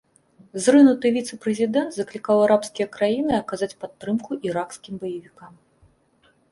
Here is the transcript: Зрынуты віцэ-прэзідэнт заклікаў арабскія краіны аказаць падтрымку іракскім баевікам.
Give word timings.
Зрынуты 0.67 1.11
віцэ-прэзідэнт 1.17 1.91
заклікаў 1.97 2.37
арабскія 2.47 2.87
краіны 2.97 3.33
аказаць 3.41 3.73
падтрымку 3.85 4.31
іракскім 4.51 4.95
баевікам. 5.05 5.53